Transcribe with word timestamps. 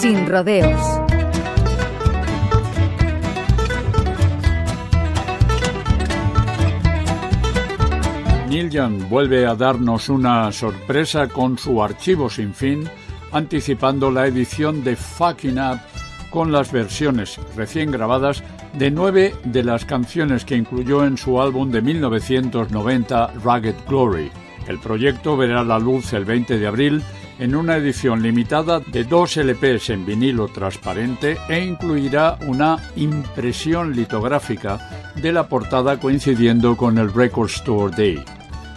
Sin 0.00 0.28
rodeos. 0.28 0.80
Neil 8.48 8.70
Young 8.70 9.08
vuelve 9.08 9.44
a 9.44 9.56
darnos 9.56 10.08
una 10.08 10.52
sorpresa 10.52 11.26
con 11.26 11.58
su 11.58 11.82
archivo 11.82 12.30
sin 12.30 12.54
fin, 12.54 12.88
anticipando 13.32 14.12
la 14.12 14.28
edición 14.28 14.84
de 14.84 14.94
Fucking 14.94 15.58
Up 15.58 15.80
con 16.30 16.52
las 16.52 16.70
versiones 16.70 17.40
recién 17.56 17.90
grabadas 17.90 18.44
de 18.74 18.92
nueve 18.92 19.34
de 19.42 19.64
las 19.64 19.84
canciones 19.84 20.44
que 20.44 20.54
incluyó 20.54 21.04
en 21.04 21.18
su 21.18 21.42
álbum 21.42 21.72
de 21.72 21.82
1990 21.82 23.32
Rugged 23.42 23.74
Glory. 23.88 24.30
El 24.68 24.78
proyecto 24.78 25.36
verá 25.36 25.64
la 25.64 25.80
luz 25.80 26.12
el 26.12 26.24
20 26.24 26.56
de 26.56 26.66
abril 26.68 27.02
en 27.38 27.54
una 27.54 27.76
edición 27.76 28.22
limitada 28.22 28.80
de 28.80 29.04
dos 29.04 29.36
LPs 29.36 29.90
en 29.90 30.04
vinilo 30.04 30.48
transparente 30.48 31.38
e 31.48 31.64
incluirá 31.64 32.38
una 32.46 32.76
impresión 32.96 33.94
litográfica 33.94 35.12
de 35.14 35.32
la 35.32 35.48
portada 35.48 35.98
coincidiendo 35.98 36.76
con 36.76 36.98
el 36.98 37.12
Record 37.12 37.50
Store 37.50 37.94
Day. 37.96 38.22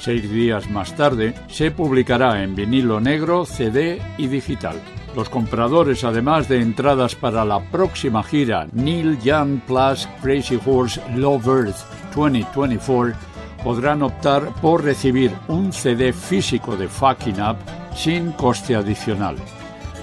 Seis 0.00 0.30
días 0.30 0.68
más 0.70 0.94
tarde 0.94 1.34
se 1.48 1.70
publicará 1.70 2.42
en 2.42 2.54
vinilo 2.54 3.00
negro, 3.00 3.46
CD 3.46 4.02
y 4.18 4.26
digital. 4.26 4.80
Los 5.16 5.28
compradores, 5.28 6.02
además 6.04 6.48
de 6.48 6.60
entradas 6.60 7.14
para 7.14 7.44
la 7.44 7.60
próxima 7.60 8.22
gira 8.22 8.66
Neil 8.72 9.18
Young 9.20 9.60
Plus 9.60 10.08
Crazy 10.20 10.58
Horse 10.64 11.00
Love 11.14 11.46
Earth 11.46 11.76
2024, 12.14 13.14
podrán 13.62 14.02
optar 14.02 14.52
por 14.60 14.84
recibir 14.84 15.30
un 15.48 15.72
CD 15.72 16.12
físico 16.12 16.76
de 16.76 16.88
Fucking 16.88 17.40
Up 17.40 17.56
sin 17.94 18.32
coste 18.32 18.74
adicional. 18.74 19.36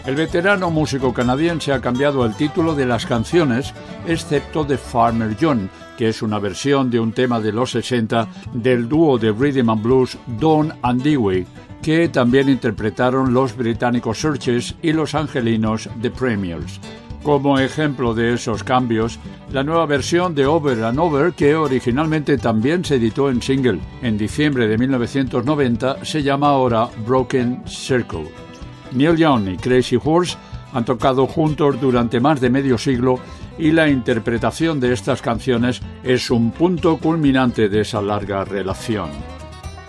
El 0.06 0.16
veterano 0.16 0.72
músico 0.72 1.14
canadiense 1.14 1.72
ha 1.72 1.80
cambiado 1.80 2.26
el 2.26 2.36
título 2.36 2.74
de 2.74 2.88
las 2.88 3.06
canciones, 3.06 3.74
excepto 4.08 4.64
de 4.64 4.78
Farmer 4.78 5.38
John, 5.40 5.70
que 5.96 6.10
es 6.10 6.24
una 6.24 6.40
versión 6.40 6.90
de 6.90 7.00
un 7.00 7.12
tema 7.12 7.40
de 7.40 7.52
los 7.52 7.72
60 7.72 8.28
del 8.54 8.90
dúo 8.90 9.20
de 9.20 9.32
rhythm 9.32 9.70
and 9.70 9.84
blues 9.84 10.18
Don 10.40 10.74
and 10.82 11.04
Dewey, 11.04 11.46
que 11.84 12.10
también 12.10 12.50
interpretaron 12.50 13.34
los 13.34 13.56
británicos 13.56 14.20
Searches 14.20 14.76
y 14.82 14.94
los 14.94 15.14
angelinos 15.14 15.88
The 16.02 16.10
Premiers. 16.10 16.80
Como 17.24 17.60
ejemplo 17.60 18.16
de 18.16 18.34
esos 18.34 18.64
cambios, 18.64 19.20
la 19.52 19.64
nueva 19.64 19.86
versión 19.86 20.34
de 20.34 20.48
Over 20.48 20.84
and 20.84 21.00
Over, 21.00 21.34
que 21.34 21.56
originalmente 21.56 22.38
también 22.40 22.84
se 22.84 22.96
editó 22.96 23.30
en 23.30 23.44
single 23.44 23.80
en 24.02 24.18
diciembre 24.18 24.68
de 24.68 24.78
1990, 24.78 26.04
se 26.04 26.24
llama 26.24 26.50
ahora 26.50 26.90
Broken 27.06 27.62
Circle. 27.68 28.32
Neil 28.94 29.16
Young 29.16 29.50
y 29.50 29.58
Crazy 29.58 30.00
Horse 30.04 30.36
han 30.74 30.84
tocado 30.84 31.28
juntos 31.28 31.80
durante 31.80 32.20
más 32.20 32.42
de 32.42 32.50
medio 32.50 32.78
siglo 32.78 33.20
y 33.58 33.72
la 33.72 33.88
interpretación 33.88 34.80
de 34.80 34.94
estas 34.94 35.22
canciones 35.22 35.82
es 36.04 36.32
un 36.32 36.50
punto 36.50 36.98
culminante 36.98 37.70
de 37.70 37.82
esa 37.82 38.02
larga 38.02 38.46
relación. 38.46 39.10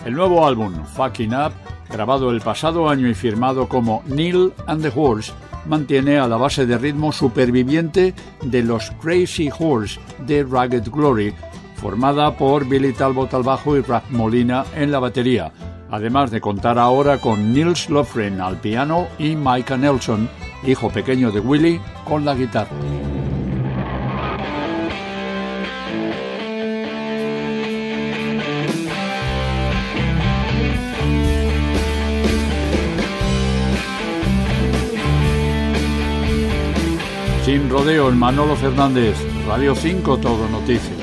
El 0.05 0.13
nuevo 0.13 0.45
álbum, 0.45 0.85
Fucking 0.85 1.33
Up, 1.33 1.53
grabado 1.89 2.29
el 2.29 2.41
pasado 2.41 2.89
año 2.89 3.07
y 3.07 3.15
firmado 3.15 3.67
como 3.67 4.03
Neil 4.05 4.53
and 4.67 4.83
the 4.83 4.91
Horse, 4.93 5.31
mantiene 5.67 6.17
a 6.17 6.27
la 6.27 6.37
base 6.37 6.65
de 6.65 6.77
ritmo 6.77 7.11
superviviente 7.11 8.13
de 8.41 8.63
los 8.63 8.91
Crazy 9.01 9.49
Horse 9.57 9.99
de 10.25 10.43
Ragged 10.43 10.89
Glory, 10.89 11.33
formada 11.75 12.35
por 12.37 12.65
Billy 12.67 12.93
Talbot 12.93 13.33
al 13.33 13.43
bajo 13.43 13.77
y 13.77 13.81
Rap 13.81 14.09
Molina 14.09 14.65
en 14.75 14.91
la 14.91 14.99
batería, 14.99 15.51
además 15.91 16.31
de 16.31 16.41
contar 16.41 16.77
ahora 16.79 17.19
con 17.19 17.53
Nils 17.53 17.89
Lofgren 17.89 18.41
al 18.41 18.57
piano 18.57 19.07
y 19.19 19.35
Micah 19.35 19.77
Nelson, 19.77 20.29
hijo 20.65 20.89
pequeño 20.89 21.31
de 21.31 21.39
Willie, 21.39 21.81
con 22.05 22.25
la 22.25 22.35
guitarra. 22.35 23.22
Sin 37.73 37.79
rodeos, 37.79 38.13
Manolo 38.15 38.55
Fernández, 38.55 39.17
Radio 39.47 39.73
5, 39.73 40.19
Todo 40.19 40.47
Noticias. 40.47 41.02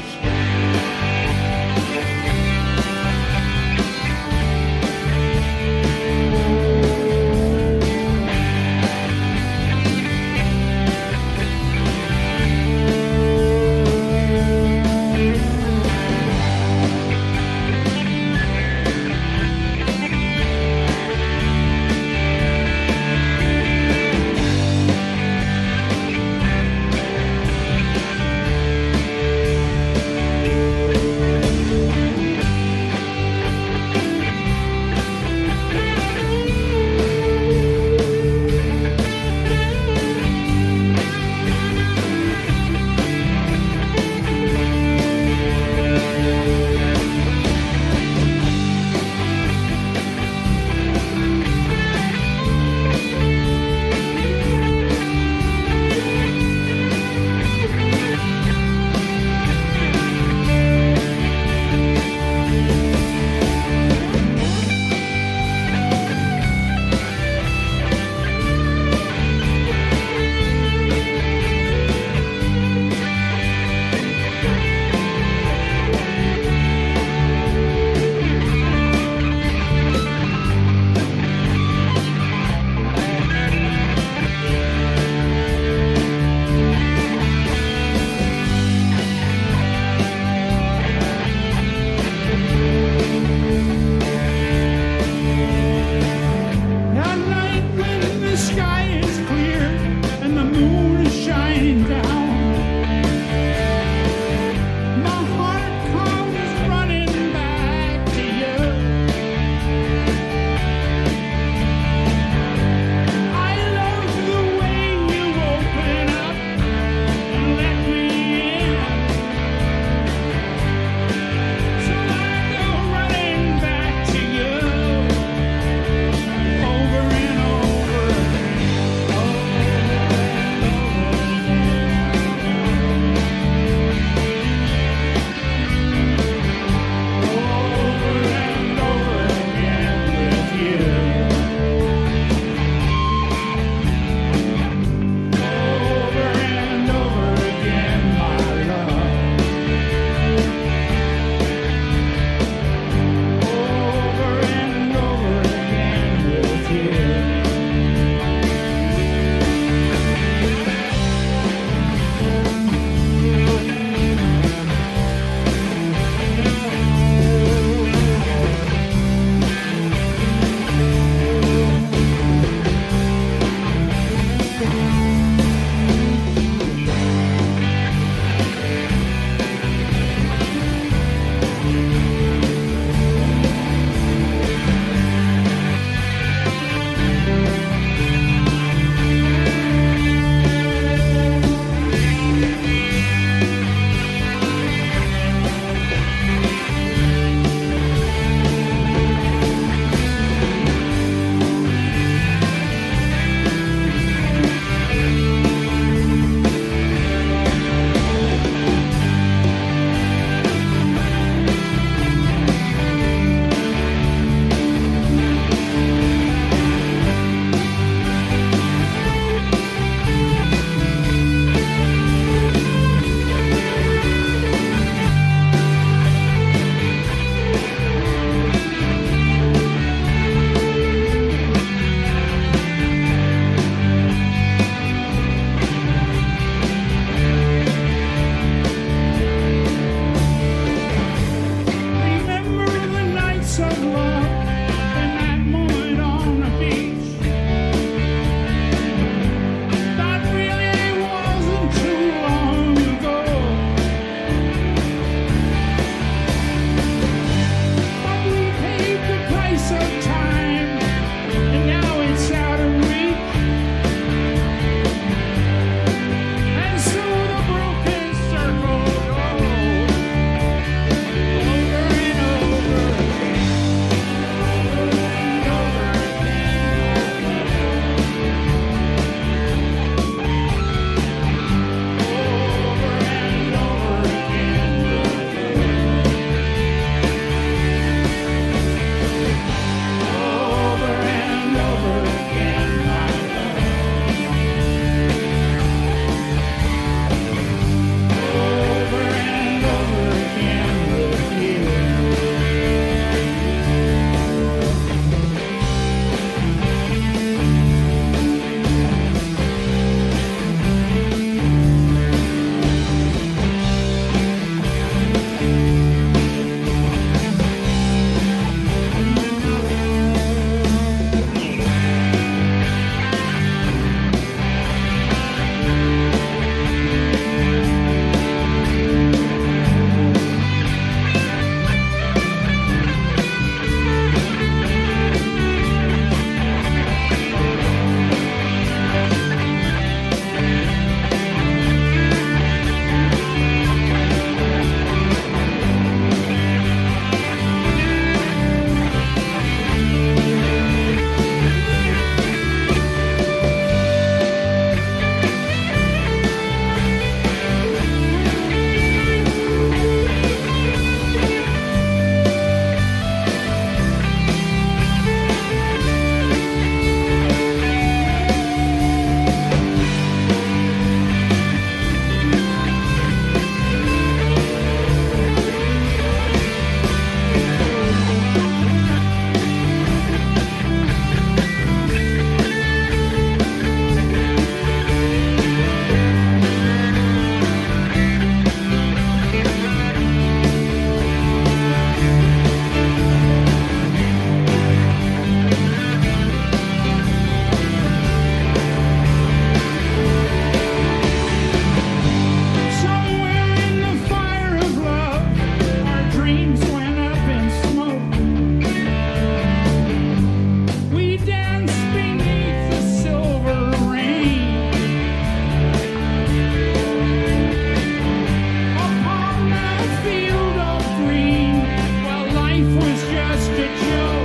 just 423.08 423.50
a 423.52 423.66
joke. 423.84 424.19